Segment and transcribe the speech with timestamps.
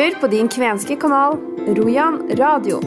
[0.00, 1.34] hører på din kvenske kanal
[1.76, 2.78] Rojan radio.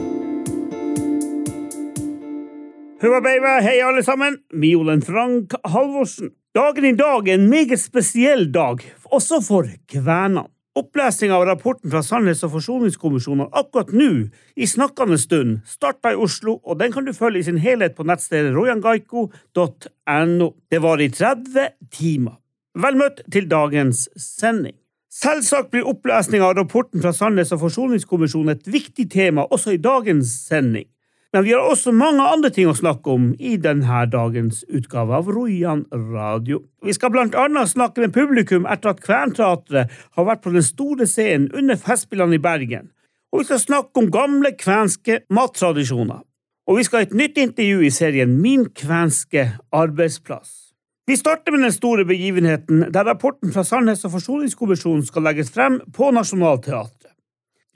[3.02, 4.40] Hurra hei alle sammen!
[4.50, 6.32] Miolen Frank Halvorsen.
[6.54, 8.82] Dagen i dag er en meget spesiell dag,
[9.14, 10.48] også for kvenene.
[10.74, 14.26] Opplesning av rapporten fra Sannhets- og forsoningskommisjonen akkurat nå,
[14.58, 18.02] i snakkende stund, starta i Oslo, og den kan du følge i sin helhet på
[18.10, 20.48] nettstedet rojangaiko.no.
[20.70, 22.40] Det var i 30 timer.
[22.74, 24.74] Vel møtt til dagens sending.
[25.14, 30.32] Selvsagt blir opplesning av rapporten fra Sannhets- og forsoningskommisjonen et viktig tema også i dagens
[30.48, 30.88] sending.
[31.32, 35.30] Men vi har også mange andre ting å snakke om i denne dagens utgave av
[35.30, 36.60] Rojan radio.
[36.82, 41.06] Vi skal blant annet snakke med publikum etter at Kventeatret har vært på den store
[41.06, 42.90] scenen under Festspillene i Bergen.
[43.30, 46.22] Og vi skal snakke om gamle kvenske mattradisjoner.
[46.66, 50.63] Og vi skal ha et nytt intervju i serien Min kvenske arbeidsplass.
[51.06, 55.80] Vi starter med den store begivenheten der rapporten fra Sannhets- og forsoningskommisjonen skal legges frem
[55.92, 57.10] på Nationaltheatret.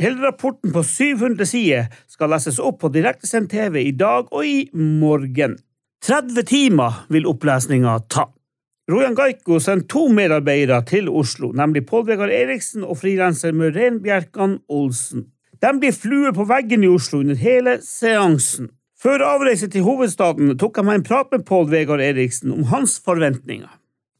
[0.00, 4.70] Hele rapporten på 700 sider skal leses opp på direktesendt TV i dag og i
[4.72, 5.58] morgen.
[6.06, 8.30] 30 timer vil opplesninga ta.
[8.88, 14.60] Rojan Gaiko sendte to medarbeidere til Oslo, nemlig Pål Vegard Eriksen og frilanser Møren Bjerkan
[14.68, 15.26] Olsen.
[15.60, 18.70] De blir flue på veggen i Oslo under hele seansen.
[18.98, 22.96] Før avreise til hovedstaden tok jeg meg en prat med Pål Vegard Eriksen om hans
[23.06, 23.70] forventninger.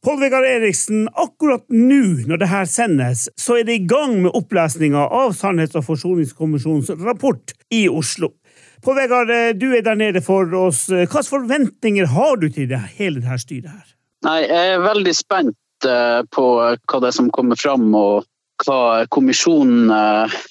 [0.07, 4.31] Pål Vegard Eriksen, akkurat nå når det her sendes, så er det i gang med
[4.39, 8.31] opplesninga av Sannhets- og forsoningskommisjonens rapport i Oslo.
[8.79, 10.85] Pål Vegard, du er der nede for oss.
[10.87, 13.87] Hvilke forventninger har du til det, hele dette styret her?
[14.23, 18.23] Nei, Jeg er veldig spent eh, på hva det er som kommer fram, og
[18.63, 19.91] hva kommisjonen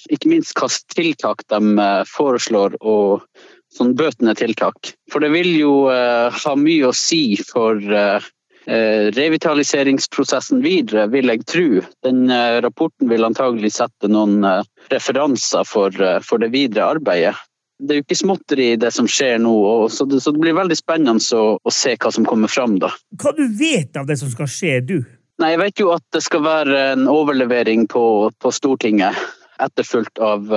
[0.09, 3.25] Ikke minst hvilke tiltak de eh, foreslår og
[3.73, 4.93] sånn bøtende tiltak.
[5.11, 8.25] For det vil jo eh, ha mye å si for eh,
[9.15, 11.83] revitaliseringsprosessen videre, vil jeg tro.
[12.05, 14.41] Den eh, rapporten vil antagelig sette noen
[14.89, 15.93] referanser for,
[16.25, 17.37] for, det videre arbeidet.
[17.79, 19.53] Det er jo ikke småtteri det som skjer nå,
[19.93, 22.89] så det, så det, blir veldig spennende å, å, se hva som kommer fram da.
[23.21, 24.97] Hva du vet av det som skal skje, du?
[25.39, 28.03] Nei, Jeg vet jo at det skal være en overlevering på,
[28.35, 29.15] på Stortinget
[29.63, 30.51] etterfulgt av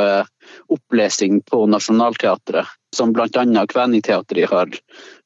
[0.70, 3.66] opplesing på Nationaltheatret, som bl.a.
[3.72, 4.70] Kveningteatret har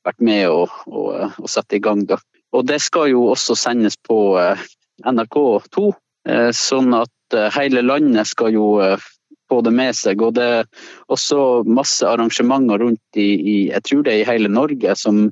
[0.07, 2.05] vært med å, å, å, sette i gang.
[2.09, 2.19] Da.
[2.55, 4.63] Og det skal jo også sendes på uh,
[5.07, 5.91] NRK2,
[6.31, 7.13] uh, sånn at
[7.57, 8.67] hele landet skal jo
[9.51, 10.23] få det med seg.
[10.23, 10.69] Og det er
[11.11, 15.25] også masse arrangementer rundt i, i jeg tror det er i hele Norge som,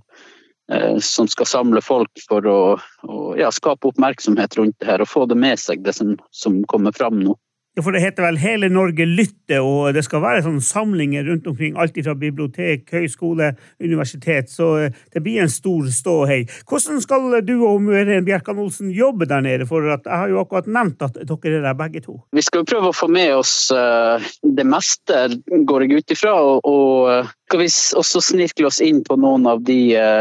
[0.98, 2.58] som skal samle folk for å,
[3.06, 6.58] å ja, skape oppmerksomhet rundt det her og få det med seg, det som, som
[6.66, 7.38] kommer fram nå.
[7.82, 11.74] For det heter vel Hele Norge lytter, og det skal være sånne samlinger rundt omkring.
[11.80, 13.50] Alt fra bibliotek, høyskole,
[13.82, 14.52] universitet.
[14.52, 16.44] Så eh, det blir en stor ståhei.
[16.70, 19.66] Hvordan skal du og Møren Bjerkan Olsen jobbe der nede?
[19.66, 22.20] For jeg har jo akkurat nevnt at dere er der begge to.
[22.36, 25.26] Vi skal jo prøve å få med oss uh, det meste,
[25.66, 26.34] går jeg ut ifra.
[26.62, 29.80] Og, uh, skal vi også snirkle oss inn på noen av de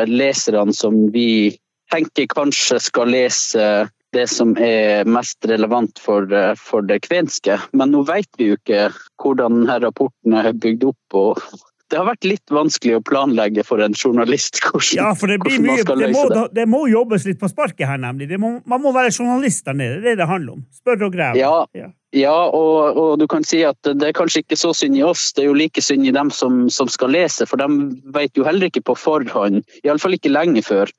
[0.09, 1.53] leserne som vi
[1.93, 3.67] tenker kanskje skal lese
[4.13, 7.59] det som er mest relevant for, eh, for det kvenske.
[7.73, 8.89] Men nå vet vi jo ikke
[9.21, 11.03] hvordan denne rapporten er bygd opp.
[11.13, 11.41] og
[11.93, 15.59] det har vært litt vanskelig å planlegge for en journalist hvordan, ja, for det blir
[15.61, 16.15] mye, man skal løse det.
[16.15, 16.45] Må, det.
[16.57, 18.31] det må jobbes litt på sparket her, nemlig.
[18.41, 19.99] Må, man må være journalist der nede.
[20.01, 20.63] Det er det det handler om.
[20.73, 21.37] Spør og grev.
[21.37, 21.91] Ja, ja.
[22.17, 25.27] ja og, og, du kan si at det er kanskje ikke så synd i oss,
[25.37, 27.45] det er jo like synd i dem som, som skal lese.
[27.49, 27.69] For de
[28.15, 30.89] vet jo heller ikke på forhånd, iallfall ikke lenge før,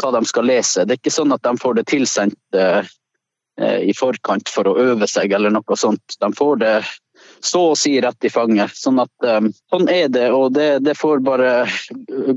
[0.00, 0.84] hva de skal lese.
[0.84, 2.94] Det er ikke sånn at de får det tilsendt eh,
[3.56, 6.18] i forkant for å øve seg eller noe sånt.
[6.20, 6.76] De får det
[7.40, 8.74] så å si rett i fanget.
[8.76, 11.52] Sånn at um, sånn er det, og det, det, får bare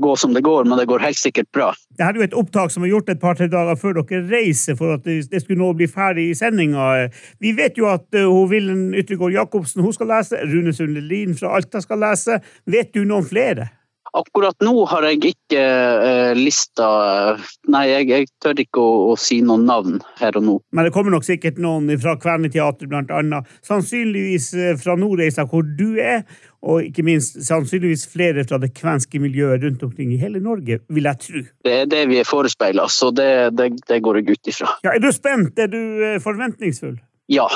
[0.00, 1.70] gå som det går, men det går helt sikkert bra.
[1.98, 4.96] Det er jo et opptak som er gjort et par-tre dager før dere reiser for
[4.96, 7.10] at det skulle nå bli ferdig i sendinga.
[7.42, 11.82] Vi vet jo at uh, Villen Yttergård Jacobsen hun skal lese, Rune Sundelin fra Alta
[11.84, 12.40] skal lese.
[12.70, 13.70] Vet du noen flere?
[14.16, 16.88] Akkurat nå har jeg ikke eh, lista
[17.70, 20.56] Nei, jeg, jeg tør ikke å, å, si noen navn her og nå.
[20.74, 23.50] Men det kommer nok sikkert noen fra Kveneteatret, blant annet.
[23.66, 26.24] Sannsynligvis eh, fra Nordreisa, hvor du er,
[26.66, 31.08] og ikke minst sannsynligvis flere fra det kvenske miljøet rundt omkring i hele Norge, vil
[31.10, 31.44] jeg tro.
[31.66, 34.74] Det er det vi er forespeila, så det, det, det, går jeg ut ifra.
[34.86, 35.54] Ja, er du spent?
[35.60, 35.80] Er du
[36.10, 36.98] eh, forventningsfull?
[37.30, 37.46] Ja,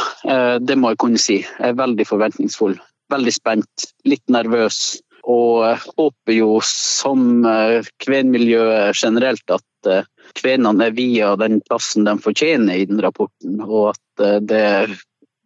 [0.62, 1.41] det må jeg kunne si.
[1.43, 2.77] Jeg er veldig forventningsfull.
[3.11, 3.89] Veldig spent.
[4.06, 5.01] Litt nervøs.
[5.25, 12.17] Og håper jo, som eh, kvenmiljøet generelt, at eh, kvenene er via den plassen de
[12.21, 14.67] fortjener i den rapporten, og at eh, det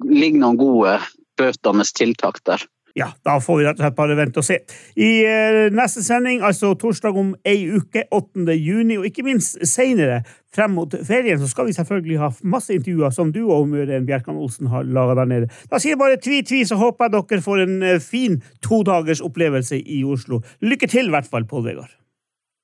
[0.03, 0.97] ligger noen gode
[1.39, 2.65] bøtende tiltak der.
[2.99, 4.57] Ja, da får vi rett og slett bare vente og se.
[4.99, 8.57] I eh, neste sending, altså torsdag om ei uke, 8.
[8.57, 10.25] juni, og ikke minst seinere,
[10.55, 14.41] frem mot ferien, så skal vi selvfølgelig ha masse intervjuer som du og Møren Bjerkan
[14.41, 15.51] Olsen har laga der nede.
[15.71, 19.79] Da sier jeg bare tvi-tvi, så håper jeg dere får en eh, fin todagers opplevelse
[19.79, 20.41] i Oslo.
[20.65, 21.95] Lykke til, i hvert fall, Pål Vegard.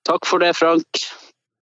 [0.09, 1.05] Takk for det, Frank.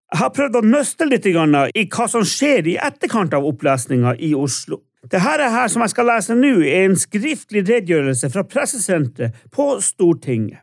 [0.09, 4.31] Jeg har prøvd å nøste litt i hva som skjer i etterkant av opplesninga i
[4.37, 4.83] Oslo.
[5.07, 10.59] Det her, som jeg skal lese nå, er en skriftlig redegjørelse fra Pressesenteret på Stortinget.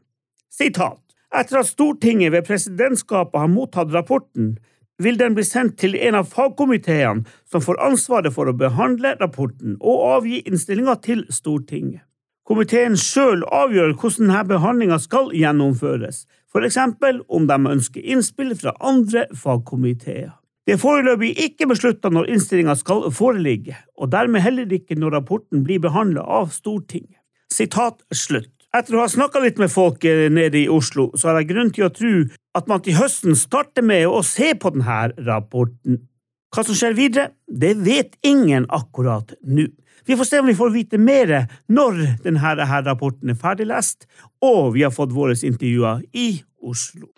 [0.52, 1.00] Sitat.
[1.34, 4.56] Etter at Stortinget ved presidentskapet har mottatt rapporten,
[5.02, 9.76] vil den bli sendt til en av fagkomiteene som får ansvaret for å behandle rapporten
[9.80, 12.04] og avgi innstillinga til Stortinget.
[12.46, 18.76] Komiteen sjøl avgjør hvordan denne behandlinga skal gjennomføres, for eksempel om de ønsker innspill fra
[18.80, 20.36] andre fagkomiteer.
[20.66, 25.62] Det er foreløpig ikke beslutta når innstillinga skal foreligge, og dermed heller ikke når rapporten
[25.62, 27.20] blir behandla av Stortinget.
[27.54, 28.50] Sitat slutt.
[28.74, 31.86] Etter å ha snakka litt med folk nede i Oslo, så har jeg grunn til
[31.86, 32.10] å tro
[32.58, 34.98] at man til høsten starter med å se på denne
[35.28, 36.02] rapporten.
[36.50, 39.68] Hva som skjer videre, det vet ingen akkurat nå.
[40.06, 41.32] Vi får se om vi får vite mer
[41.70, 42.58] når denne
[42.90, 44.10] rapporten er ferdiglest,
[44.42, 46.28] og vi har fått våre intervjuer i
[46.58, 47.10] Oslo.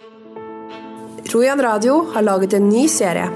[1.29, 3.27] Rojan Radio har laget en ny serie.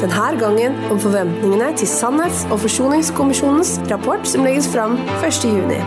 [0.00, 5.80] Denne gangen om forventningene til Sannhets- og forsoningskommisjonens rapport som legges fram 1.6.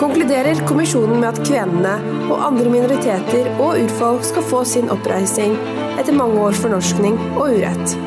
[0.00, 1.98] Konkluderer kommisjonen med at kvenene
[2.30, 5.52] og andre minoriteter og urfolk skal få sin oppreisning
[6.00, 7.98] etter mange års fornorskning og urett.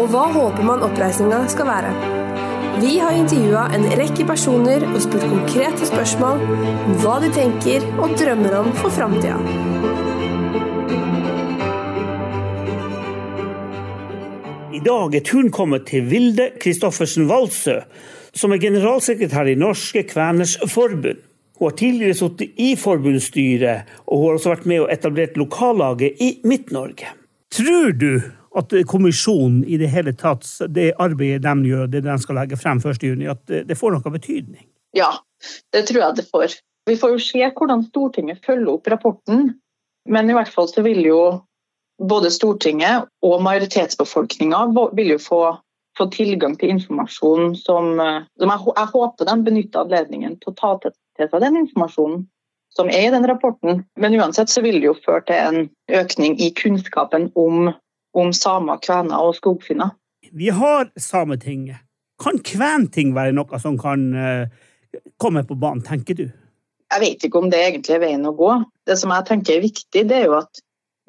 [0.00, 2.19] Og hva håper man oppreisninga skal være?
[2.80, 8.14] Vi har intervjua en rekke personer og spurt konkrete spørsmål om hva de tenker og
[8.16, 9.36] drømmer om for framtida.
[14.72, 17.82] I dag er turen kommet til Vilde Kristoffersen Walsø,
[18.32, 21.20] som er generalsekretær i Norske Kveners Forbund.
[21.60, 26.16] Hun har tidligere sittet i forbundsstyret, og hun har også vært med og etablert lokallaget
[26.16, 27.12] i Midt-Norge.
[27.52, 28.22] Tror du
[28.58, 32.80] at kommisjonen i det hele tatt, det arbeidet de gjør, det de skal legge frem
[32.82, 34.64] 1.6, at det får noe betydning?
[34.96, 35.12] Ja,
[35.74, 36.56] det tror jeg det får.
[36.88, 39.52] Vi får jo se hvordan Stortinget følger opp rapporten.
[40.08, 41.20] Men i hvert fall så vil jo
[42.00, 44.64] både Stortinget og majoritetsbefolkninga
[45.20, 45.40] få,
[45.98, 50.72] få, tilgang til informasjon som, som jeg, jeg, håper de benytter anledningen til å ta
[50.82, 52.24] til, til seg den informasjonen
[52.74, 53.84] som er i den rapporten.
[53.98, 55.70] Men uansett så vil det jo føre til en
[56.00, 57.72] økning i kunnskapen om
[58.16, 59.94] om samer, kvener og skogfinner.
[60.32, 61.82] Vi har Sametinget.
[62.20, 64.46] Kan kventing være noe som kan uh,
[65.22, 66.26] komme på banen, tenker du?
[66.90, 68.50] Jeg vet ikke om det egentlig er veien å gå.
[68.86, 70.60] Det som jeg tenker er viktig, det er jo at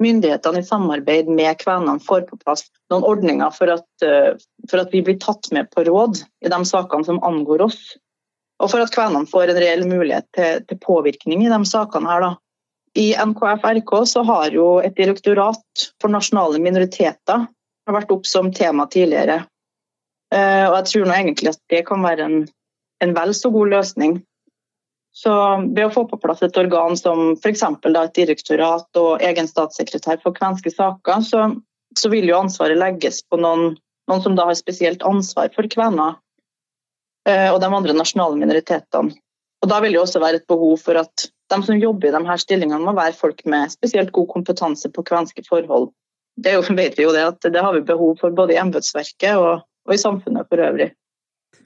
[0.02, 4.32] myndighetene i samarbeid med kvenene får på plass noen ordninger for at, uh,
[4.70, 7.82] for at vi blir tatt med på råd i de sakene som angår oss.
[8.62, 12.24] Og for at kvenene får en reell mulighet til, til påvirkning i de sakene her.
[12.24, 12.32] da.
[12.98, 17.46] I NKF-RK så har jo et direktorat for nasjonale minoriteter
[17.88, 19.42] vært opp som tema tidligere.
[20.32, 22.36] Eh, og jeg tror nå egentlig at det kan være en,
[23.04, 24.20] en vel så god løsning.
[25.12, 25.32] Så
[25.76, 27.64] ved å få på plass et organ som f.eks.
[27.84, 31.50] et direktorat og egen statssekretær for kvenske saker, så,
[31.98, 33.74] så, vil jo ansvaret legges på noen,
[34.08, 36.16] noen, som da har spesielt ansvar for kvener
[37.28, 39.12] eh, og de andre nasjonale minoritetene.
[39.62, 42.22] Og Da vil det også være et behov for at de som jobber i de
[42.28, 45.90] her stillingene, må være folk med spesielt god kompetanse på kvenske forhold.
[46.42, 49.36] Det jo, vet vi jo det at det har vi behov for både i embetsverket
[49.36, 50.92] og, og, i samfunnet for øvrig.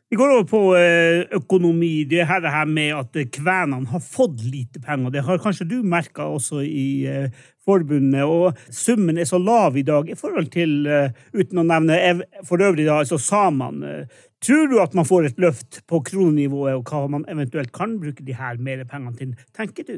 [0.08, 2.04] Vi går over på eh, økonomi.
[2.06, 5.10] Det her, det her med at kvenene har fått lite penger.
[5.10, 7.32] Det har kanskje du merka også i eh,
[7.66, 8.22] forbundet.
[8.22, 11.98] Og summen er så lav i dag i forhold til, eh, uten å nevne
[12.46, 14.04] for øvrig da, altså samene.
[14.46, 18.22] Tror du at man får et løft på kronenivået, og hva man eventuelt kan bruke
[18.22, 19.96] de her mer pengene til, tenker du?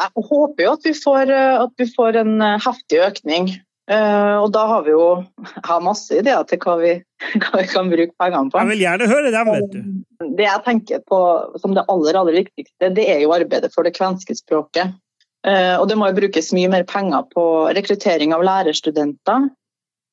[0.00, 3.54] Jeg håper jo at vi får, at vi får en eh, heftig økning.
[3.92, 5.06] Eh, og da har vi jo
[5.68, 6.96] har masse ideer til hva vi,
[7.42, 8.60] hva vi, kan bruke pengene på.
[8.62, 9.80] Jeg vil gjerne høre dem, vet du.
[10.22, 11.22] Eh, det jeg tenker på
[11.62, 14.98] som det aller, aller viktigste, det er jo arbeidet for det kvenske språket.
[15.42, 17.42] Og det må jo brukes mye mer penger på
[17.74, 19.48] rekruttering av lærerstudenter.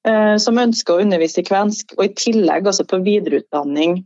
[0.08, 4.00] Eh, som ønsker å undervise i kvensk, og i tillegg også på videreutdanning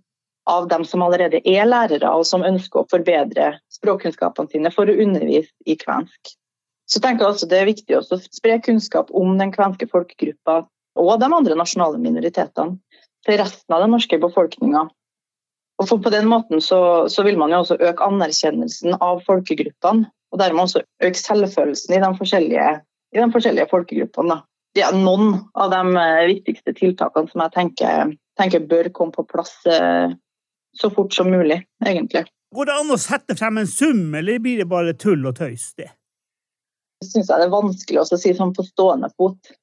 [0.49, 4.95] av dem som allerede er lærere og som ønsker å forbedre språkkunnskapene sine for å
[5.05, 6.33] undervise i kvensk.
[6.93, 10.63] Så tenker jeg altså Det er viktig å spre kunnskap om den kvenske folkegruppa
[11.01, 12.77] og de andre nasjonale minoritetene
[13.25, 14.83] til resten av den norske befolkninga.
[15.81, 20.39] Og På den måten så, så, vil man jo også øke anerkjennelsen av folkegruppene, og
[20.39, 22.67] dermed også øke selvfølelsen i de forskjellige,
[23.15, 24.37] i de forskjellige folkegruppene.
[24.77, 29.25] Da er noen av de eh, viktigste tiltakene som jeg tenker, tenker, bør komme på
[29.29, 30.13] plass eh,
[30.77, 32.25] så fort som mulig, egentlig.
[32.53, 35.71] Går det an å sette frem en sum, eller blir det bare tull og tøys?
[35.77, 35.89] det?
[37.03, 39.53] Syns jeg det er vanskelig å si sånn på stående fot.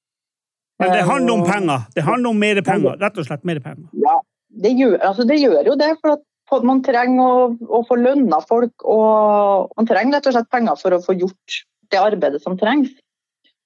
[0.80, 1.87] Men det handler om Eh, penger.
[1.94, 2.97] Det handler om mer penger.
[3.00, 3.88] Rett og slett mer penger.
[4.00, 4.16] Ja,
[4.64, 5.97] det gjør, altså det gjør jo det.
[6.02, 10.80] for Man trenger å, å få lønna folk, og man trenger rett og slett penger
[10.80, 11.61] for å få gjort
[11.92, 12.90] det arbeidet som trengs.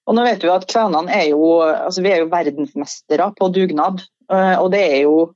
[0.04, 4.02] Og nå vet vi at kvenene er jo, altså vi er jo verdensmestere på dugnad.
[4.30, 5.32] eh, Og det er jo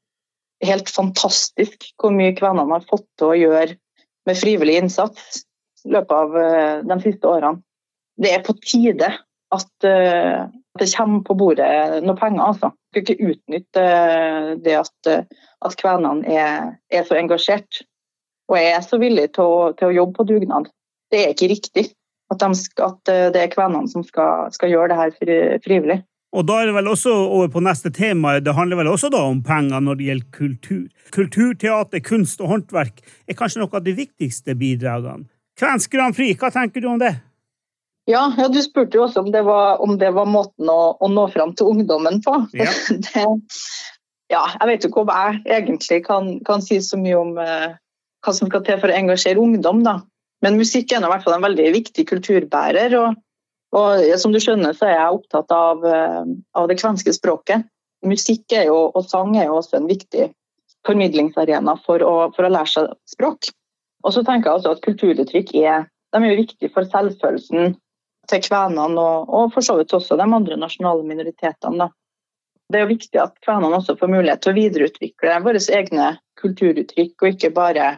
[0.61, 3.79] helt fantastisk hvor mye kvenene har fått til å gjøre
[4.27, 5.45] med frivillig innsats
[5.87, 7.63] i løpet av eh, de siste årene.
[8.19, 9.13] Det er på tide
[9.55, 10.49] at eh,
[10.79, 12.43] det kommer på bordet noe penger.
[12.51, 12.73] altså.
[12.93, 17.83] Skal ikke utnytte eh, det at, eh, at kvenene er, er så engasjert
[18.49, 20.71] og er så villige til å, til å jobbe på dugnad.
[21.13, 21.89] Det er ikke riktig
[22.33, 25.99] at, de at det er kvenene som skal, skal gjøre det her frivillig.
[26.37, 28.35] Og da er det vel også over på neste tema.
[28.45, 30.83] Det handler vel også da om penger når det gjelder kultur.
[31.17, 35.29] Kulturteater, kunst og håndverk er kanskje noe av de viktigste bidragene.
[35.59, 37.15] Kvensk Grand Prix, hva tenker du om det?
[38.09, 41.09] Ja, ja, Du spurte jo også om det var, om det var måten å, å
[41.13, 42.41] nå fram til ungdommen på.
[42.57, 42.71] Ja.
[43.09, 43.25] Det,
[44.33, 47.77] ja, jeg vet jo ikke om jeg egentlig kan, kan si så mye om eh,
[48.25, 49.83] hva som skal til for å engasjere ungdom.
[49.85, 49.99] da.
[50.45, 52.97] Men musikk er i hvert fall en veldig viktig kulturbærer.
[52.97, 53.19] Og,
[53.77, 57.67] og som du skjønner, så er jeg opptatt av, eh, av det kvenske språket.
[58.09, 60.31] Musikk jo, og sang er jo også en viktig
[60.87, 63.51] formidlingsarena for å, for å lære seg språk.
[64.07, 67.77] Og så tenker jeg også at kulturuttrykk er, er viktige for selvfølelsen
[68.29, 71.87] til kvenene og, og for så vidt også de andre nasjonale minoritetene.
[71.87, 71.89] Da.
[72.69, 77.15] Det er jo viktig at kvenene også får mulighet til å videreutvikle våre egne kulturuttrykk,
[77.23, 77.93] og ikke bare,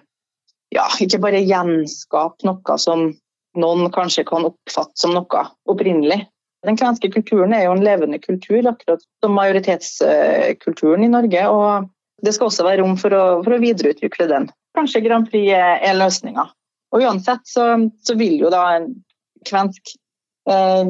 [0.75, 3.11] ja, ikke bare gjenskape noe som
[3.59, 6.23] noen kanskje kan oppfatte som noe opprinnelig.
[6.67, 11.45] Den kvenske kulturen er jo en levende kultur, akkurat som majoritetskulturen i Norge.
[11.49, 11.89] og
[12.23, 14.51] Det skal også være rom for å, for å videreutvikle den.
[14.77, 16.47] Kanskje Grand Prix er, løsninga.
[16.93, 17.73] Og uansett så,
[18.05, 18.93] så vil jo da en
[19.49, 19.97] kvensk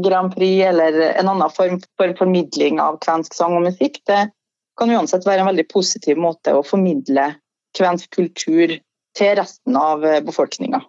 [0.05, 4.31] Grand Prix eller en annen form for formidling av kvensk sang og musikk, det
[4.81, 7.27] kan uansett være en veldig positiv måte å formidle
[7.77, 8.79] kvensk kultur
[9.19, 10.81] til resten av befolkninga.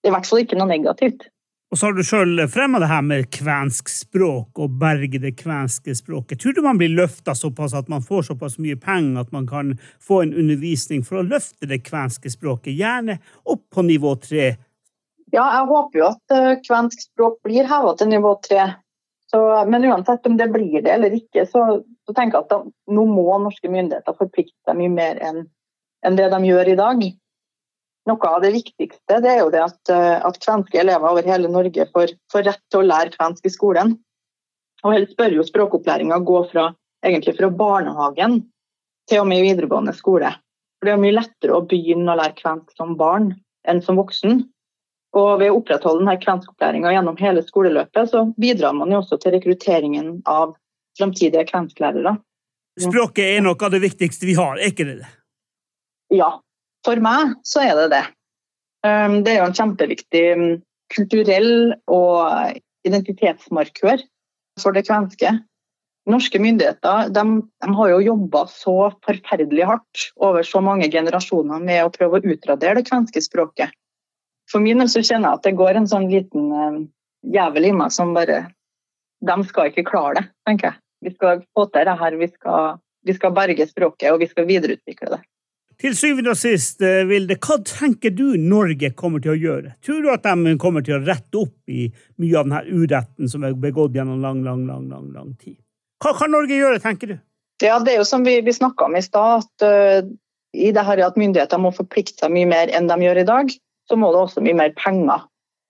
[0.00, 1.28] Det er i hvert fall ikke noe negativt.
[1.70, 5.94] Og så har du sjøl fremma det her med kvensk språk og berge det kvenske
[5.94, 6.40] språket.
[6.42, 9.76] Tror du man blir løfta såpass at man får såpass mye penger at man kan
[10.02, 14.56] få en undervisning for å løfte det kvenske språket, gjerne opp på nivå tre?
[15.30, 18.72] Ja, jeg håper jo at uh, kvensk språk blir heva til nivå tre.
[19.30, 21.60] Men uansett om det blir det eller ikke, så,
[22.02, 22.56] så tenker jeg at da,
[22.90, 25.44] nå må norske myndigheter forplikte seg mye mer enn
[26.02, 27.04] en det de gjør i dag.
[28.08, 31.50] Noe av det viktigste det er jo det at, uh, at kvenske elever over hele
[31.52, 33.94] Norge får, får, rett til å lære kvensk i skolen.
[34.82, 36.70] Og helst bør jo språkopplæringa gå fra,
[37.04, 38.40] egentlig fra barnehagen
[39.10, 40.32] til og med videregående skole.
[40.80, 43.34] For Det er mye lettere å begynne å lære kvensk som barn
[43.68, 44.46] enn som voksen.
[45.18, 49.34] Og ved å opprettholde denne kvenskopplæringa gjennom hele skoleløpet, så bidrar man jo også til
[49.34, 50.54] rekrutteringen av
[50.98, 52.14] framtidige kvensklærere.
[52.80, 55.10] Språket er noe av det viktigste vi har, er ikke det det?
[56.14, 56.30] Ja,
[56.86, 58.04] for meg så er det det.
[58.86, 60.48] Um, det er jo en kjempeviktig um,
[60.94, 62.56] kulturell og
[62.88, 64.02] identitetsmarkør
[64.62, 65.34] for det kvenske.
[66.10, 71.84] Norske myndigheter de, de har jo jobba så forferdelig hardt over så mange generasjoner med
[71.84, 73.74] å prøve å utradere det kvenske språket.
[74.50, 76.78] For min del så kjenner jeg at det går en sånn liten um,
[77.22, 78.44] jævel i meg som bare
[79.20, 80.80] De skal ikke klare det, tenker jeg.
[81.04, 82.16] Vi skal få til det her.
[82.20, 85.20] Vi skal, vi skal berge språket, og vi skal videreutvikle det.
[85.80, 89.72] Til syvende og sist, eh, Vilde, hva tenker du Norge kommer til å gjøre?
[89.80, 91.86] Tror du at de kommer til å rette opp i
[92.20, 95.56] mye av denne uretten som er begått gjennom lang, lang, lang, lang, lang tid?
[96.04, 97.16] Hva kan Norge gjøre, tenker du?
[97.62, 100.10] Ja, Det er jo som vi, vi snakka om i stad, at uh,
[100.52, 103.52] i det her at myndigheter må forplikte seg mye mer enn de gjør i dag,
[103.90, 105.26] så må det også mye mer penger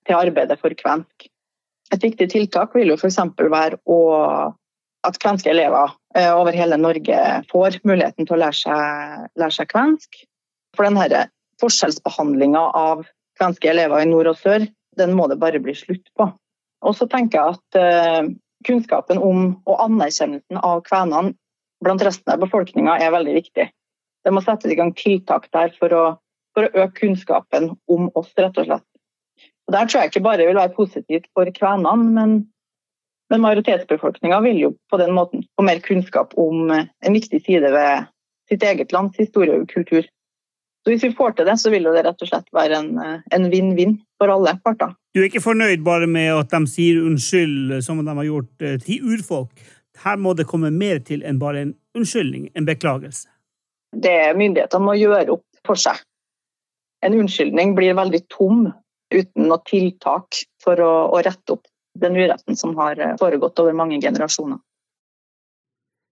[0.09, 1.29] til arbeidet for kvensk.
[1.91, 3.19] Et viktig tiltak vil jo f.eks.
[3.41, 4.01] være å,
[5.07, 9.73] at kvenske elever uh, over hele Norge får muligheten til å lære seg, lære seg
[9.73, 10.21] kvensk.
[10.77, 11.25] For denne
[11.61, 13.03] forskjellsbehandlinga av
[13.41, 14.69] kvenske elever i nord og sør,
[15.01, 16.29] den må det bare bli slutt på.
[16.87, 18.31] Og så tenker jeg at uh,
[18.67, 21.35] kunnskapen om og anerkjennelsen av kvenene
[21.81, 23.71] blant resten av befolkninga er veldig viktig.
[24.21, 26.05] Det må settes i gang tiltak der for å,
[26.61, 28.87] for å øke kunnskapen om oss, rett og slett.
[29.69, 32.39] Og Der tror jeg ikke bare vil være positivt for kvenene, men,
[33.31, 38.09] men majoritetsbefolkninga vil jo på den måten få mer kunnskap om en viktig side ved
[38.51, 40.03] sitt eget lands historie og kultur.
[40.83, 43.01] Så Hvis vi får til det, så vil det rett og slett være en
[43.31, 44.97] en vinn-vinn for alle parter.
[45.15, 48.79] Du er ikke fornøyd bare med at de sier unnskyld, som de har gjort eh,
[48.81, 49.51] til urfolk.
[50.05, 53.29] Her må det komme mer til enn bare en unnskyldning, en beklagelse.
[53.93, 55.99] Det Myndighetene må gjøre opp for seg.
[57.07, 58.67] En unnskyldning blir veldig tom
[59.11, 61.69] uten noe tiltak for å, å rette opp
[62.01, 64.61] den uretten som har foregått over mange generasjoner.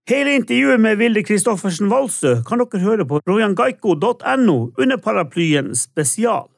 [0.09, 6.49] Hele intervjuet med Vilde Kristoffersen Valsø kan dere høre på rojangaiko.no under paraplyen Spesial.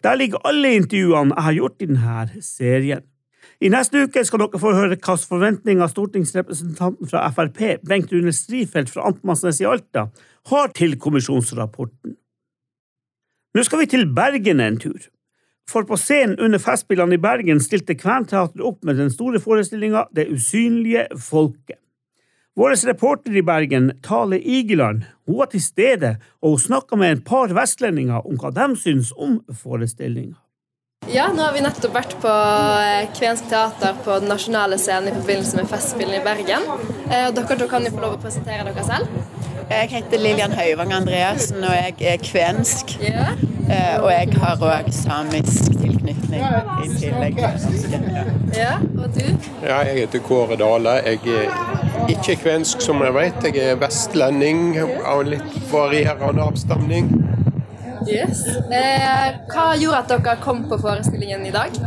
[0.00, 3.04] Der ligger alle intervjuene jeg har gjort i denne serien.
[3.60, 8.88] I neste uke skal dere få høre hvilke forventninger stortingsrepresentanten fra Frp, Bengt Rune Strifeldt
[8.94, 10.06] fra Amtmannsnes i Alta,
[10.48, 12.16] har til kommisjonsrapporten.
[13.50, 15.08] Nå skal vi til Bergen en tur.
[15.70, 20.28] For på scenen under Festspillene i Bergen stilte Kventeatret opp med den store forestillinga Det
[20.30, 21.78] usynlige folket.
[22.58, 27.24] Vår reporter i Bergen, Tale Igeland, hun var til stede, og hun snakka med et
[27.24, 30.36] par vestlendinger om hva de syns om forestillinga.
[31.08, 35.16] Ja, nå har vi nettopp vært på eh, Kvensk teater på den nasjonale scenen i
[35.16, 36.66] forbindelse med Festspillene i Bergen.
[37.08, 39.39] Eh, dere to kan jo få lov å presentere dere selv.
[39.70, 42.96] Jeg heter Lillian Høyvang Andreassen, og jeg er kvensk.
[43.70, 46.42] Eh, og jeg har òg samisk tilknytning
[46.82, 47.38] i tillegg.
[48.56, 49.28] Ja, og du?
[49.62, 50.96] Ja, jeg heter Kåre Dale.
[51.06, 53.46] Jeg er ikke kvensk, som jeg vet.
[53.46, 54.74] Jeg er vestlending
[55.06, 57.12] av litt varierende avstamning.
[58.08, 58.42] Yes.
[58.74, 61.78] Eh, hva gjorde at dere kom på forestillingen i dag?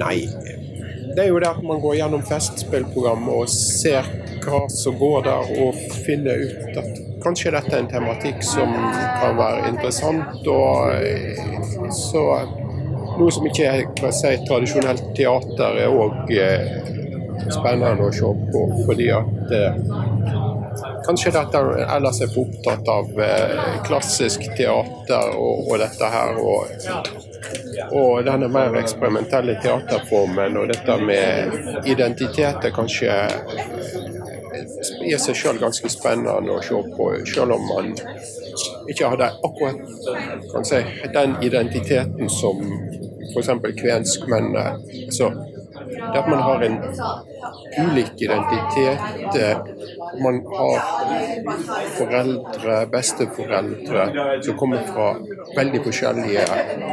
[0.00, 0.16] Nei,
[1.12, 4.08] det er jo det at man går gjennom Festspillprogrammet og ser
[4.52, 8.72] hva som går der, og finner ut at kanskje dette er en tematikk som
[9.20, 10.46] kan være interessant.
[10.46, 12.24] og eh, så
[13.18, 16.68] Noe som ikke er si, tradisjonelt teater, er òg eh,
[17.50, 18.62] spennende å se på.
[18.86, 19.80] fordi at eh,
[21.08, 23.06] Kanskje dette ellers er for opptatt av
[23.86, 26.38] klassisk teater og, og dette her.
[26.42, 26.68] Og,
[27.88, 33.16] og, denne mer eksperimentelle teaterformen og dette med identitet er kanskje
[35.04, 37.92] i seg sjøl ganske spennende å se på, selv om man
[38.88, 40.82] ikke hadde akkurat si,
[41.14, 42.62] den identiteten som
[43.34, 43.50] f.eks.
[43.82, 44.66] kvenskmennene.
[44.78, 45.32] men så
[46.12, 46.76] det at man har en
[47.78, 49.00] ulik identitet.
[50.22, 50.78] Man har
[51.98, 54.06] foreldre, besteforeldre,
[54.42, 55.08] som kommer fra
[55.56, 56.46] veldig forskjellige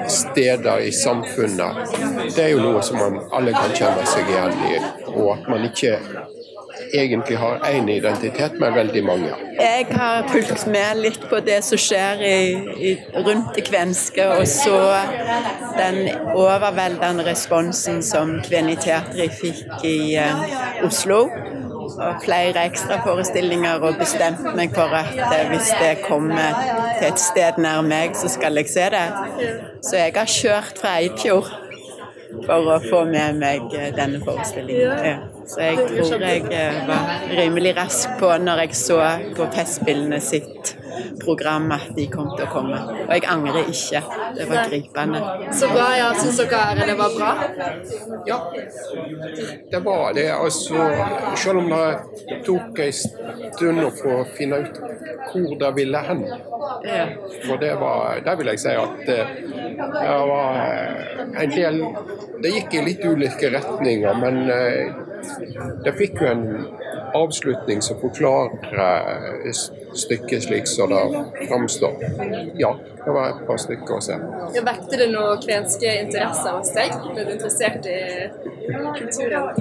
[0.07, 1.95] steder i samfunnet.
[2.35, 4.79] Det er jo noe som man alle kan kjenne seg igjen i.
[5.15, 5.97] Og at man ikke
[6.93, 9.31] egentlig har én identitet, men veldig mange.
[9.59, 12.39] Jeg har fulgt med litt på det som skjer i,
[12.89, 14.79] i, rundt det kvenske, og så
[15.77, 21.25] den overveldende responsen som Kveniteatret fikk i uh, Oslo.
[21.95, 26.57] Og flere ekstraforestillinger, og bestemte meg for at uh, hvis det kommer
[26.99, 29.05] til et sted nær meg, så skal jeg se det.
[29.85, 31.53] Så jeg har kjørt fra Eidfjord
[32.43, 35.05] for å få med meg eh, denne forestillingen.
[35.05, 35.17] Ja.
[35.45, 38.97] Så jeg tror jeg eh, var rimelig rask på når jeg så
[39.37, 40.75] på Festspillene sitt
[41.21, 42.79] program at de kom til å komme.
[43.05, 44.01] Og jeg angrer ikke.
[44.35, 45.21] Det var gripende.
[45.55, 45.87] Så bra.
[45.99, 46.09] ja.
[46.19, 47.31] Syns dere det var bra?
[48.29, 48.39] Ja,
[49.71, 50.27] det var det.
[50.33, 50.89] Altså,
[51.37, 54.81] selv om det tok en stund å få finne ut
[55.31, 56.21] hvor det ville hen.
[57.45, 59.31] For det var Der vil jeg si at eh,
[59.75, 60.59] det var
[61.41, 61.81] en del
[62.41, 64.39] Det gikk i litt ulike retninger, men
[65.83, 66.45] det fikk jo en
[67.15, 69.51] avslutning som forklarer
[69.95, 71.93] stykket slik som det framstår.
[72.59, 74.17] Ja, det var et par stykker å se.
[74.55, 76.95] Ja, Vekte det noen kvenske interesser hos deg?
[77.05, 77.99] Ble du interessert i
[78.99, 79.51] kulturen?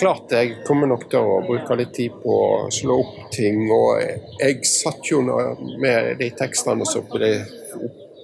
[0.00, 3.66] Klart jeg kommer nok til å bruke litt tid på å slå opp ting.
[3.74, 4.00] Og
[4.40, 7.34] jeg satt jo med de tekstene som ble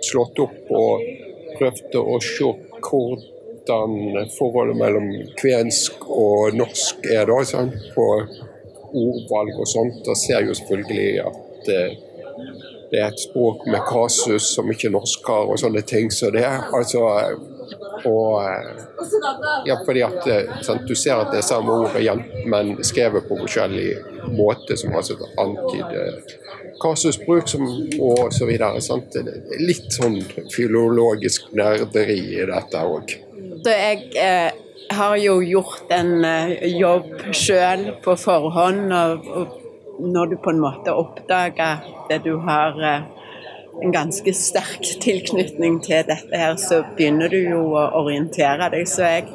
[0.06, 1.02] slått opp, og
[1.58, 2.52] prøvde å se
[2.86, 3.16] hvor
[3.74, 5.08] hvordan forholdet mellom
[5.40, 8.06] kvensk og norsk er da, sånn, på
[8.96, 10.06] ordvalg og sånt.
[10.06, 11.98] Og ser jo selvfølgelig at eh,
[12.90, 16.10] det er et språk med kasus som ikke norsk har, og sånne ting.
[16.14, 17.02] Så det er altså
[18.06, 18.42] og
[19.66, 20.26] ja, fordi at
[20.62, 23.88] sant, Du ser at det er samme ord igjen, men skrevet på forskjellig
[24.36, 26.20] måte, som altså antyder
[26.82, 27.66] kasusbruk som,
[28.00, 28.80] og så videre.
[28.84, 29.16] Sant?
[29.58, 30.20] Litt sånn
[30.54, 33.16] filologisk nerderi i dette òg.
[33.64, 34.50] Så jeg eh,
[34.96, 38.92] har jo gjort en eh, jobb sjøl på forhånd.
[38.92, 39.62] Og, og,
[39.96, 41.78] når du på en måte oppdager
[42.12, 43.06] at du har eh,
[43.82, 48.86] en ganske sterk tilknytning til dette her, så begynner du jo å orientere deg.
[48.88, 49.26] Så jeg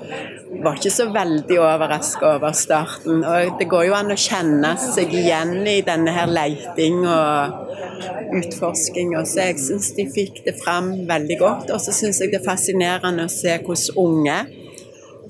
[0.64, 3.22] var ikke så veldig overraska over starten.
[3.22, 9.14] Og det går jo an å kjenne seg igjen i denne her leiting og utforsking.
[9.20, 11.72] Og så jeg syns de fikk det fram veldig godt.
[11.76, 14.40] Og så syns jeg det er fascinerende å se hvordan unge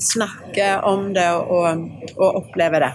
[0.02, 1.84] snakker om det og,
[2.17, 2.93] og opplever det.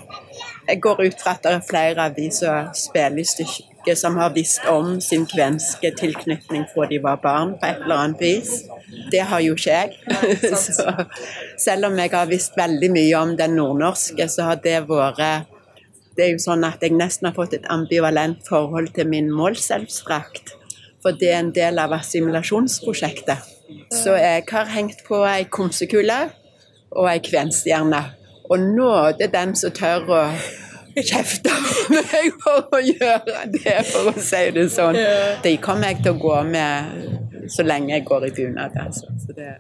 [0.66, 4.16] jeg går ut fra at det er flere av de som spiller i stykket, som
[4.16, 8.64] har visst om sin kvenske tilknytning fra de var barn, på et eller annet vis.
[9.12, 9.92] Det har jo ikke jeg.
[10.66, 11.07] så,
[11.59, 15.46] selv om jeg har visst veldig mye om den nordnorske, så har det vært
[16.16, 20.55] Det er jo sånn at jeg nesten har fått et ambivalent forhold til min målselvstrakt.
[21.05, 23.53] For det er en del av assimilasjonsprosjektet.
[23.92, 26.16] Så jeg har hengt på ei komsekule
[26.96, 28.01] og ei kvenstjerne.
[28.49, 30.22] Og nå er det den som tør å
[31.04, 34.98] kjefte på meg for å gjøre det, for å si det sånn.
[35.44, 38.76] De kommer jeg til å gå med så lenge jeg går i bunad.
[38.80, 39.12] Altså.
[39.37, 39.54] Det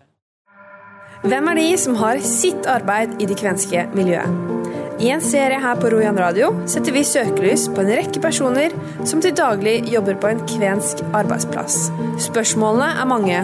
[1.26, 4.54] Hvem er de som har sitt arbeid i det kvenske miljøet?
[5.00, 8.72] I en serie her på Rojan radio setter vi søkelys på en rekke personer
[9.04, 11.90] som til daglig jobber på en kvensk arbeidsplass.
[12.28, 13.42] Spørsmålene er mange,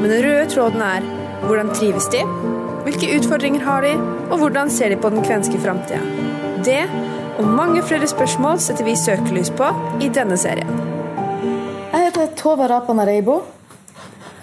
[0.00, 1.06] men den røde tråden er
[1.44, 2.24] hvordan trives de,
[2.86, 3.94] hvilke utfordringer har de,
[4.30, 6.02] og hvordan ser de på den kvenske framtida?
[6.66, 6.82] Det
[7.40, 9.64] og mange flere spørsmål setter vi søkelys på
[10.04, 10.68] i denne serien.
[11.90, 13.38] Jeg heter Tove Rapana Reibo.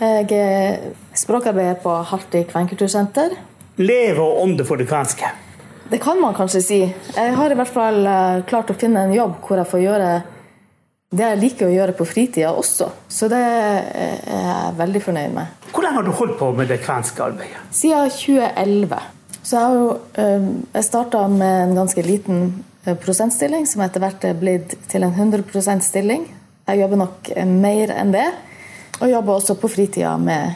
[0.01, 0.79] Jeg er
[1.17, 3.35] språkarbeider på Halti kvenkultursenter.
[3.77, 5.29] Leve og ånde for det kvenske.
[5.91, 6.79] Det kan man kanskje si.
[7.13, 10.07] Jeg har i hvert fall eh, klart å finne en jobb hvor jeg får gjøre
[11.17, 12.89] det jeg liker å gjøre på fritida også.
[13.07, 15.67] Så det er jeg veldig fornøyd med.
[15.69, 17.61] Hvor lenge har du holdt på med det kvenske arbeidet?
[17.71, 19.05] Siden 2011.
[19.47, 24.03] Så jeg, har jo, eh, jeg starta med en ganske liten eh, prosentstilling, som etter
[24.03, 26.27] hvert er blitt til en 100 %-stilling.
[26.67, 28.27] Jeg jobber nok mer enn det,
[28.99, 30.55] og jobber også på fritida med,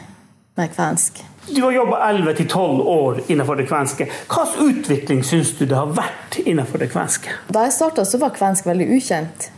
[0.56, 1.22] med kvensk.
[1.46, 4.06] Du har jobba 11-12 år innenfor det kvenske.
[4.30, 7.34] Hvilken utvikling syns du det har vært innenfor det kvenske?
[7.50, 9.48] Da jeg starta, var kvensk veldig ukjent.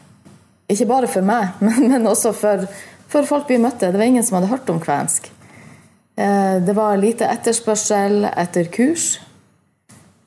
[0.72, 2.64] Ikke bare for meg, men, men også for,
[3.08, 3.92] for, folk vi møtte.
[3.92, 5.28] Det var ingen som hadde hørt om kvensk.
[6.16, 9.18] Eh, det var lite etterspørsel etter kurs.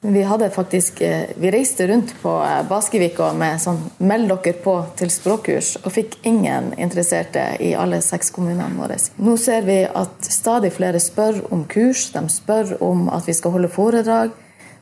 [0.01, 4.75] Vi hadde faktisk eh, Vi reiste rundt på eh, Baskevika med sånn 'meld dere på
[4.95, 8.99] til språkkurs', og fikk ingen interesserte i alle seks kommunene våre.
[9.17, 13.57] Nå ser vi at stadig flere spør om kurs, de spør om at vi skal
[13.57, 14.31] holde foredrag.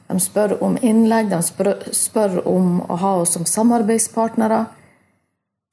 [0.08, 4.65] De spør om innlegg, de spør, spør om å ha oss som samarbeidspartnere.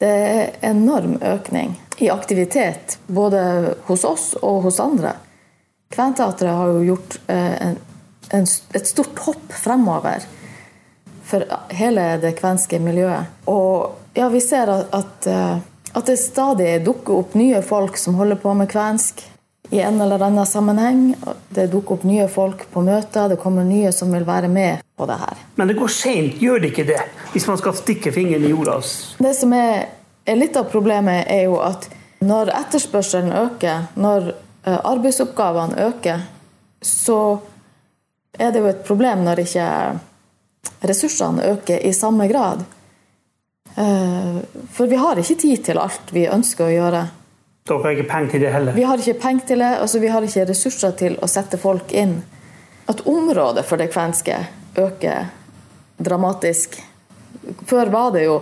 [0.01, 5.17] Det er enorm økning i aktivitet, både hos oss og hos andre.
[5.93, 7.77] Kventeatret har jo gjort eh, en
[8.33, 10.25] en, et stort hopp fremover
[11.25, 13.45] for hele det kvenske miljøet.
[13.49, 15.61] Og ja, vi ser at, at, eh,
[15.93, 19.23] at, det stadig dukker opp nye folk som holder på med kvensk
[19.73, 21.15] i en eller annen sammenheng.
[21.49, 25.09] Det dukker opp nye folk på møter, det kommer nye som vil være med på
[25.09, 25.41] det her.
[25.57, 27.01] Men det går seint, gjør det ikke det?
[27.33, 28.81] Hvis man skal stikke fingeren i jorda?
[29.23, 29.87] Det som er,
[30.29, 31.89] er litt av problemet, er jo at
[32.23, 36.29] når etterspørselen øker, når eh, arbeidsoppgavene øker,
[36.83, 37.19] så
[38.39, 39.67] er det jo et problem når ikke
[40.89, 42.65] ressursene øker i samme grad.
[43.77, 44.39] Eh,
[44.73, 47.03] for vi har ikke tid til alt vi ønsker å gjøre.
[47.69, 48.77] Dere har ikke penger til det heller?
[48.77, 51.93] Vi har ikke penger til det, altså vi har ikke ressurser til å sette folk
[51.95, 52.17] inn.
[52.91, 54.41] At området for det kvenske
[54.81, 55.31] øker
[56.03, 56.81] dramatisk.
[57.71, 58.41] Før var det jo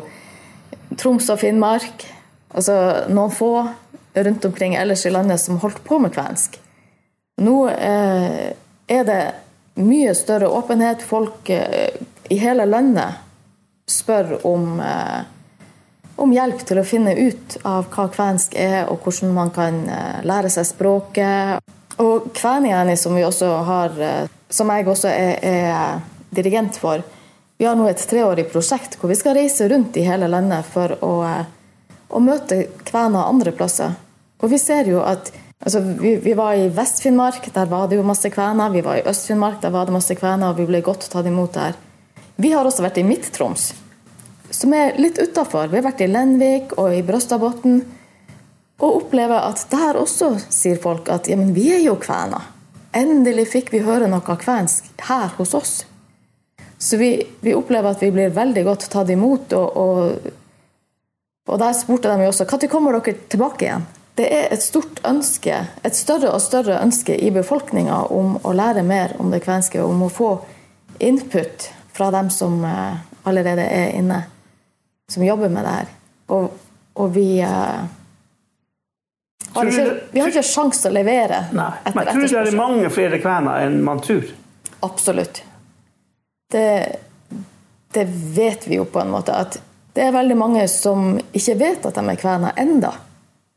[0.99, 2.07] Troms og Finnmark,
[2.51, 2.75] altså
[3.13, 3.53] noen få
[4.15, 6.57] rundt omkring ellers i landet som holdt på med kvensk.
[7.45, 8.51] Nå eh,
[8.91, 9.21] er det
[9.85, 11.03] mye større åpenhet.
[11.03, 11.91] Folk eh,
[12.29, 13.21] i hele landet
[13.91, 15.21] spør om, eh,
[16.17, 20.21] om hjelp til å finne ut av hva kvensk er, og hvordan man kan eh,
[20.27, 21.73] lære seg språket.
[22.01, 23.17] Og Kvæniani, som,
[24.51, 27.03] som jeg også er, er dirigent for,
[27.61, 30.95] vi har nå et treårig prosjekt hvor vi skal reise rundt i hele landet for
[31.05, 31.13] å,
[32.09, 33.99] å møte kvener andre plasser.
[34.41, 35.29] Og vi ser jo at
[35.61, 38.73] Altså, vi, vi, var i Vest-Finnmark, der var det jo masse kvener.
[38.73, 41.53] Vi var i Øst-Finnmark, der var det masse kvener, og vi ble godt tatt imot
[41.53, 41.77] der.
[42.41, 43.67] Vi har også vært i Midt-Troms,
[44.57, 45.69] som er litt utafor.
[45.69, 47.83] Vi har vært i Lenvik og i Brøstadbotn.
[48.81, 52.49] Og opplever at der også sier folk at ja, men vi er jo kvener.
[52.97, 55.77] Endelig fikk vi høre noe kvensk her hos oss.
[56.81, 57.13] Så vi,
[57.45, 59.53] vi opplever at vi blir veldig godt tatt imot.
[59.53, 60.31] Og, og,
[61.53, 65.01] og der spurte de jo også når kommer dere tilbake igjen det er et stort
[65.09, 69.81] ønske, et større og større ønske i befolkninga om å lære mer om det kvenske,
[69.81, 70.35] om å få
[71.01, 74.19] input fra dem som eh, allerede er inne,
[75.09, 75.89] som jobber med det her.
[76.37, 76.53] Og,
[77.01, 77.81] og vi uh,
[79.57, 81.43] har ikke, vi har ikke sjanse til å levere.
[81.57, 84.29] Nei, men tror du det er mange flere kvener enn man tror?
[84.85, 85.43] Absolutt.
[86.53, 86.69] Det,
[87.97, 88.05] det,
[88.37, 89.33] vet vi jo på en måte.
[89.33, 89.63] At
[89.97, 92.93] det er veldig mange som ikke vet at de er kvener enda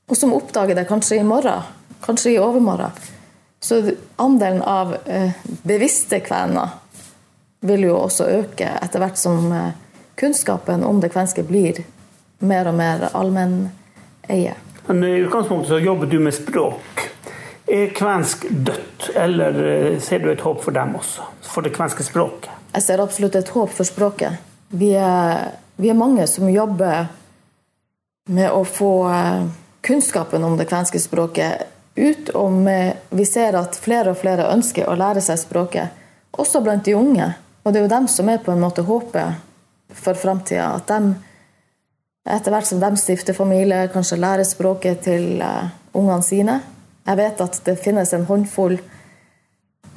[0.09, 1.63] og som oppdager det kanskje i morgen,
[2.03, 2.91] kanskje i overmorgen.
[3.63, 5.31] Så andelen av eh,
[5.63, 6.69] bevisste kvener
[7.63, 9.69] vil jo også øke etter hvert som eh,
[10.19, 11.79] kunnskapen om det kvenske blir
[12.43, 14.57] mer og mer allmenneie.
[14.87, 17.07] Men I utgangspunktet så jobber du med språk.
[17.71, 21.23] Er kvensk dødt, eller eh, ser du et håp for dem også?
[21.47, 22.51] For det kvenske språket?
[22.73, 24.43] Jeg ser absolutt et håp for språket.
[24.75, 27.05] Vi er, vi er mange som jobber
[28.27, 28.91] med å få
[29.83, 32.29] kunnskapen om det kvenske språket ut.
[32.29, 32.63] Om
[33.09, 35.91] vi ser at flere og flere ønsker å lære seg språket,
[36.33, 37.27] også blant de unge.
[37.63, 39.43] Og det er jo dem som er på en måte håpet
[39.93, 40.73] for framtida.
[40.79, 41.13] At de,
[42.27, 46.59] etter hvert som de stifter familie, kanskje lærer språket til uh, ungene sine.
[47.03, 48.77] Jeg vet at det finnes en håndfull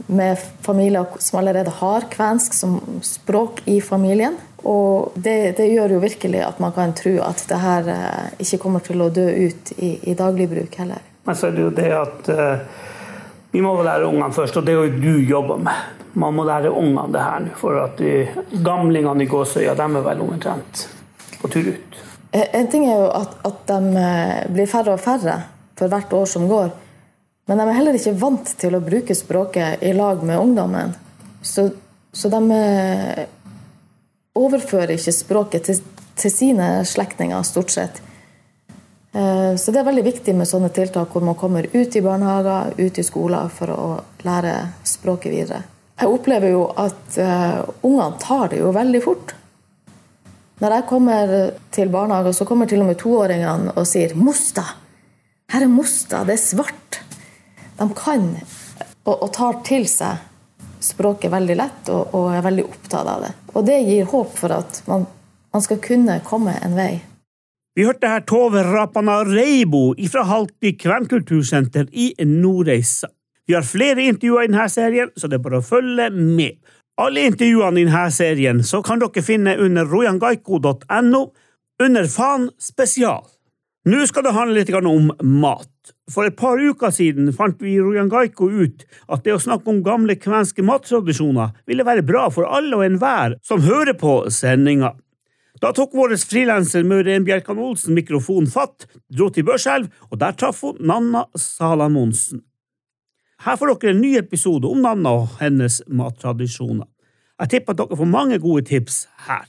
[0.06, 4.36] med familier som allerede har kvensk som språk i familien.
[4.66, 8.58] Og det, det, gjør jo virkelig at man kan tro at det her uh, ikke
[8.62, 11.04] kommer til å dø ut i, i dagligbruk heller.
[11.26, 12.88] Men så er det jo det at uh,
[13.54, 16.72] vi må lære ungene først, og det er jo du jobber med man må lære
[16.72, 17.52] ungene det her nå.
[17.60, 18.26] For at de,
[18.64, 20.86] gamlingene i Gåsøya de er vel omtrent
[21.42, 22.00] på tur ut.
[22.32, 25.38] Eh, en ting er jo at, at, de eh, blir færre og færre
[25.76, 26.72] for hvert år som går.
[27.46, 30.96] Men de er heller ikke vant til å bruke språket i lag med ungdommen.
[31.42, 31.68] Så,
[32.10, 33.22] så de eh,
[34.38, 35.80] overfører ikke språket til,
[36.18, 38.02] til sine slektninger, stort sett.
[39.16, 42.98] Så det er veldig viktig med sånne tiltak hvor man kommer ut i barnehager, ut
[43.00, 43.86] i skoler for å
[44.26, 44.52] lære
[44.84, 45.62] språket videre.
[45.96, 49.32] Jeg opplever jo at uh, ungene tar det jo veldig fort.
[50.60, 51.32] Når jeg kommer
[51.72, 54.66] til barnehagen, så kommer til og med toåringene og sier 'Mosta'.
[55.52, 56.24] Her er Mosta.
[56.24, 57.00] Det er svart.
[57.76, 58.30] De kan
[59.06, 60.22] og, og tar til seg
[60.82, 63.32] språket veldig lett og, og, er veldig opptatt av det.
[63.54, 65.06] Og det gir håp for at man,
[65.54, 66.94] man skal kunne komme en vei.
[67.76, 73.10] Vi hørte her Tove Rapana Reibo fra Halti kvenkultursenter i Nordreisa.
[73.46, 76.56] Vi har flere intervjuer i denne serien, så det er bare å følge med.
[76.98, 81.22] Alle intervjuene i denne serien kan dere finne under rojangaiko.no
[81.84, 83.26] under Fan spesial.
[83.86, 85.75] Nå skal det handle litt om mat.
[86.12, 89.82] For et par uker siden fant vi i Rojangaiko ut at det å snakke om
[89.86, 94.92] gamle kvenske mattradisjoner ville være bra for alle og enhver som hører på sendinga.
[95.62, 100.60] Da tok vår frilanser Møren Bjerkan Olsen mikrofonen fatt, dro til Børselv, og der traff
[100.62, 102.44] hun Nanna Salamonsen.
[103.42, 106.86] Her får dere en ny episode om Nanna og hennes mattradisjoner.
[107.40, 109.48] Jeg tipper at dere får mange gode tips her.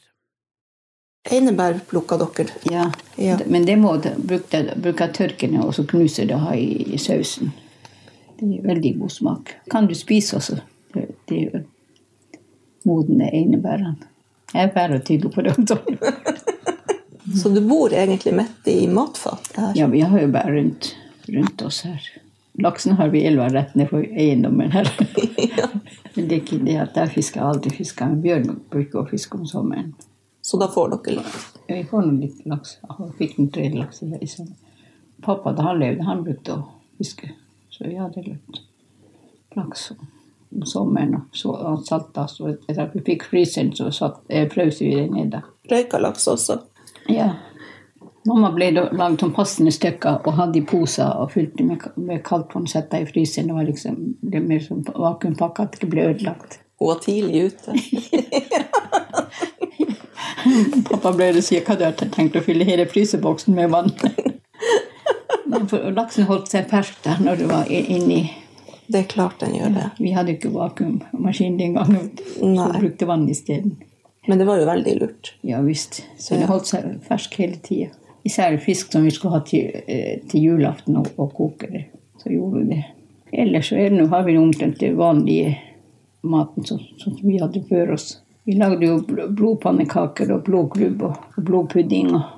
[1.32, 2.54] Einebær plukker dere?
[2.72, 3.38] Ja, ja.
[3.46, 7.52] men det må bruke, bruke tørkene og så knuse det ha i, i sausen.
[8.38, 9.56] Det gir veldig god smak.
[9.72, 10.60] Kan du spise også.
[11.32, 11.66] Gjør
[12.88, 13.96] modne einebærene.
[14.54, 15.56] Jeg er bare tydelig på det.
[17.42, 19.52] så du bor egentlig midt i matfat?
[19.76, 20.94] Ja, vi har jo bare rundt,
[21.28, 22.02] rundt oss her.
[22.64, 24.88] Laksen har vi elva rett ned for eiendommen her.
[25.58, 25.68] ja.
[26.16, 28.16] Men det er ikke det at der fisker jeg alltid fisker.
[28.24, 29.92] Bjørn bruker å fiske om sommeren.
[30.48, 31.48] Så da får dere laks?
[31.68, 32.78] Vi får nå litt laks.
[32.80, 34.54] Jeg fikk noen tre laks i sommer.
[35.26, 36.62] Pappa da han levde, han brukte å
[36.96, 37.34] fiske.
[37.68, 38.62] Så vi hadde litt
[39.58, 41.18] laks om sommeren.
[41.18, 44.94] Og så han salta, så etter at vi fikk fryseren, så satt, eh, frøs vi
[44.96, 45.36] det ned.
[45.68, 46.62] Røyka laks også?
[47.12, 47.28] Ja.
[48.24, 52.56] Mamma ble lagd som passende stykker og hadde i poser og fylte med, med kaldt
[52.56, 53.52] vann, sette i fryseren.
[53.52, 56.62] Det var liksom det mer som vakuumpakka, at det ble ødelagt.
[56.80, 57.76] Hun var tidlig ute.
[60.90, 63.94] Pappa ble det sier hva du har tenkt å fylle hele fryseboksen med vann.
[65.72, 68.26] For laksen holdt seg fersk der når du var inni.
[68.88, 69.86] Det er klart den gjør det.
[70.00, 73.78] Vi hadde ikke vakuummaskin den gangen, vi brukte vann isteden.
[74.28, 75.34] Men det var jo veldig lurt.
[75.48, 76.02] Ja visst.
[76.20, 77.94] Så det holdt seg fersk hele tida.
[78.28, 81.86] Især fisk som vi skulle ha til, eh, til julaften og, og koke det.
[82.20, 82.84] Så gjorde vi det.
[83.32, 85.58] Ellers så er det, har vi omtrent den vanlige
[86.28, 88.18] maten som, som, vi hadde før oss.
[88.48, 89.02] Vi lagde jo
[89.36, 92.30] blodpannekaker og blodklubb og, blodpudding og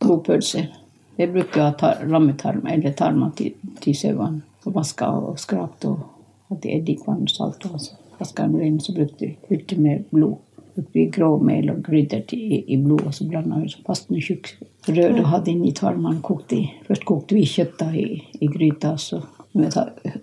[0.00, 0.70] blodpølser.
[1.18, 3.52] Det brukte jo ha lammetarm eller tarmer til,
[3.84, 4.40] til sauene.
[4.64, 6.06] Og vaska og skrapte og
[6.48, 7.68] hadde eddikvann og salt.
[7.68, 10.40] Og så vaska den inn, så brukte vi fylte med blod
[10.80, 14.54] oppi grovmel og krydder i, i blod, og så blanda vi så passende tjukk
[14.88, 16.24] rød og hadde inni tarmene.
[16.24, 16.64] Kokte i.
[16.88, 18.08] Først kokte vi kjøttet i,
[18.40, 18.96] i gryta.
[18.96, 19.20] så
[19.52, 19.76] når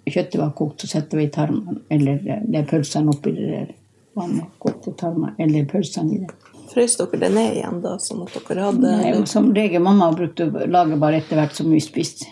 [0.09, 3.73] kjøttet var kokt, så satte vi tarmene, eller det er pølsene oppi det der
[4.15, 4.45] vannet.
[4.83, 6.29] til tarmene, eller pølsene i det.
[6.71, 7.95] Frøs dere det ned igjen, da?
[8.01, 11.69] Sånn at dere hadde Nei, Som regel mamma brukte å lage bare etter hvert som
[11.71, 12.27] vi spiste.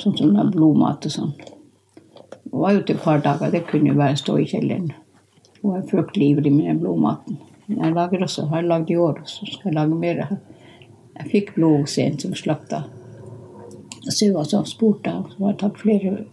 [0.00, 1.32] Sånn som blodmat og sånn.
[1.38, 3.52] Det var jo til et par dager.
[3.54, 4.90] Det kunne jo bare stå i kjelleren.
[5.62, 7.38] Hun er fryktelig ivrig med den blodmaten.
[7.68, 10.26] Jeg lager også, har lagd i år, og så skal jeg lage mer.
[11.14, 12.82] Jeg fikk blod hos en som slakta
[14.34, 16.24] var som spurte, og så har jeg tatt flere,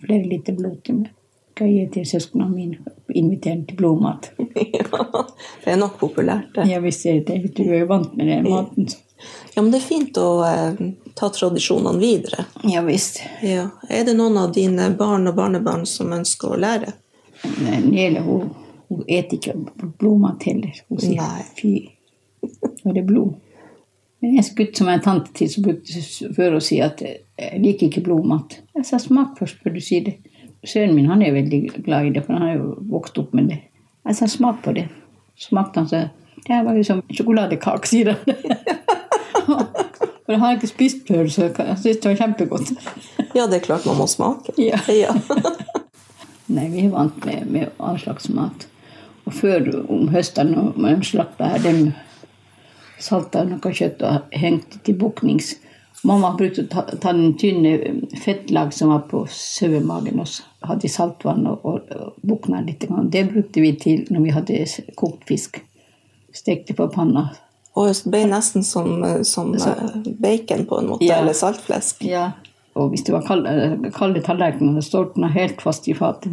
[0.00, 1.10] flere liter blod til meg.
[1.60, 2.78] Skal gi til søsknene mine.
[3.12, 4.30] Invitere dem til blodmat.
[4.80, 5.24] Ja,
[5.64, 6.64] det er nok populært, det.
[6.70, 7.52] Ja, visst er det det.
[7.56, 8.88] Du er jo vant med den maten.
[9.54, 10.80] Ja, men det er fint å eh,
[11.18, 12.46] ta tradisjonene videre.
[12.68, 13.20] Ja visst.
[13.44, 13.68] Ja.
[13.88, 16.94] Er det noen av dine barn og barnebarn som ønsker å lære?
[17.84, 18.50] Nele hun,
[18.88, 19.56] hun et ikke
[20.00, 20.80] blodmat heller.
[20.88, 21.44] Hun sier Nei.
[21.58, 21.74] fy,
[22.42, 23.36] nå er det blod.
[24.20, 26.02] Men en gutt som er en tante til, som brukte
[26.36, 28.60] før å si at jeg liker ikke blodmat.
[28.76, 30.18] Jeg sa smak først før du sier det.
[30.66, 33.48] Sønnen min han er veldig glad i det, for han har jo vokst opp med
[33.52, 33.60] det.
[34.06, 34.88] Jeg sa smak på det.
[35.40, 36.08] Smakte han så
[36.40, 38.18] Det her var jo som sjokoladekake, sier han.
[40.30, 42.68] For jeg har ikke spist før, så jeg syntes det var kjempegodt.
[43.36, 44.54] Ja, det er klart man må smake.
[44.58, 44.78] Ja.
[45.02, 45.14] Ja.
[46.50, 48.68] Nei, vi er vant med, med all slags mat.
[49.26, 51.92] Og før om høsten når man slapp her, de
[53.02, 55.56] salta noe kjøtt og hengte til buknings.
[56.06, 57.74] Mamma brukte å ta, ta den tynne
[58.22, 62.84] fettlag som var på sauemagen, og så hadde saltvann og, og, og bukna litt.
[63.10, 64.58] Det brukte vi til når vi hadde
[64.96, 65.60] kokt fisk.
[66.32, 67.30] Stekte på panna.
[67.78, 71.20] Og det ble nesten som, eh, som eh, bacon på en måte, Ja.
[71.22, 72.04] eller saltflesk.
[72.04, 72.32] Ja.
[72.78, 76.32] Og hvis det var kalde, kalde tallerkener, står den helt fast i fatet.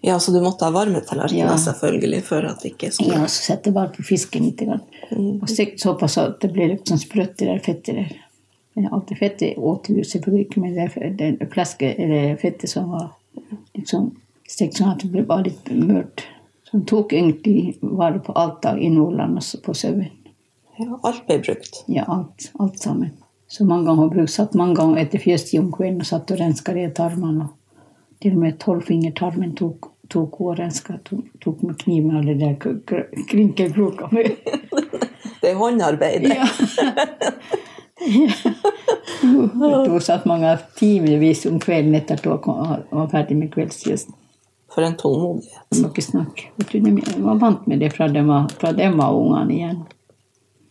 [0.00, 1.56] Ja, så du måtte ha varme tallerkener Ja.
[1.58, 4.56] selvfølgelig for at det ikke skulle Ja, så sette bare på fisken litt.
[4.62, 4.80] grann.
[5.42, 8.12] Og stekt såpass at det ble liksom sprøtt i det fettet der.
[8.92, 10.74] Alt det fettet åt vi selvfølgelig ikke, men
[11.18, 13.08] det, det flaske, eller fettet som var
[13.86, 14.10] sånn
[14.48, 16.22] stekt sånn at det ble bare litt mørt.
[16.64, 20.08] Så han tok egentlig vare på alt av innholdene også på sauen.
[20.78, 21.82] Ja, alt ble brukt.
[21.90, 23.10] Ja, alt, alt sammen.
[23.48, 26.38] Så mange ganger har brukt satt mange ganger etter fjøstid om kvelden og satt og
[26.40, 27.48] renska de tarmene.
[28.22, 30.98] Til og med tolvfingertarmen tok, tok og renska.
[31.08, 34.34] Tok, tok med kniven alle de der k- k- krinkelkroka med.
[35.40, 36.28] Det er håndarbeid.
[36.28, 36.46] Ja.
[39.22, 44.14] Hun satt mange timevis om kvelden etter at hun var ferdig med kveldsfjøsen.
[44.74, 45.64] For en tålmodighet.
[45.70, 46.50] Det var ikke snakke.
[46.72, 49.78] Jeg var vant med det fra dem var, de var ungene igjen.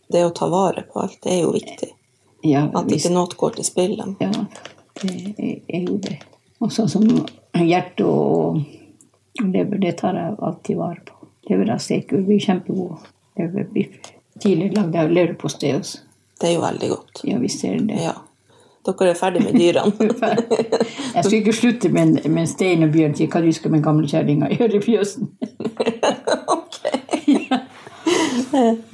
[0.08, 1.90] Det å ta vare på alt, det er jo viktig.
[2.46, 4.06] Ja, At ikke noe går til spille.
[4.22, 4.30] Ja,
[5.02, 5.34] det
[5.68, 6.18] er- jo det.
[6.60, 7.02] Og sånn som
[7.54, 8.62] hjerte og
[9.42, 11.14] lever, det tar jeg alltid vare på.
[11.50, 12.98] Lever av stekegull blir kjempegod.
[13.38, 13.98] Leverbiff.
[14.40, 15.98] Tidligere lagde jeg leverpostei også.
[16.40, 17.22] Det er jo veldig godt.
[17.26, 18.00] Ja, visst er det det.
[18.04, 18.12] Ja.
[18.86, 19.92] Dere er ferdig med dyrene.
[21.14, 24.06] Jeg skal ikke slutte med, med Stein og Bjørn til hva du skal med gamle
[24.08, 25.28] kjerringa gjøre i fjøsen.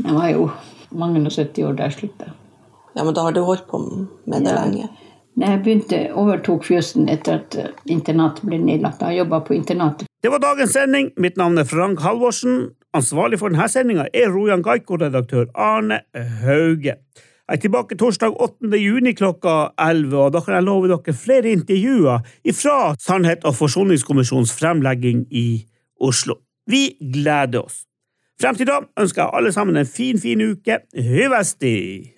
[0.04, 0.48] Jeg var jo
[0.94, 2.32] mange og 70 år da jeg slutta.
[2.94, 4.64] Ja, men da har du holdt på med det Ja.
[4.64, 4.88] lenge.
[5.34, 9.00] Da jeg begynte, overtok fjøsen etter at eh, internatet ble nedlagt.
[9.02, 11.10] Jeg jobba på internatet Det var dagens sending.
[11.18, 12.70] Mitt navn er Frank Halvorsen.
[12.94, 16.00] Ansvarlig for denne sendinga er Rojan Gaiko-redaktør Arne
[16.44, 16.94] Hauge.
[17.44, 18.78] Jeg er tilbake torsdag 8.
[18.80, 22.24] juni klokka 11, og da kan jeg love dere flere intervjuer
[22.56, 25.66] fra Sannhet og forsoningskommisjonens fremlegging i
[26.00, 26.38] Oslo.
[26.64, 27.82] Vi gleder oss.
[28.40, 30.80] Frem til da ønsker jeg alle sammen en fin, fin uke.
[30.96, 32.13] Hyvesti!